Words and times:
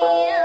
Yeah. 0.00 0.39